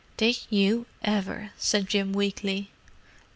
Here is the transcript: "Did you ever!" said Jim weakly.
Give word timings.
"Did 0.17 0.39
you 0.49 0.87
ever!" 1.03 1.51
said 1.59 1.87
Jim 1.87 2.11
weakly. 2.11 2.71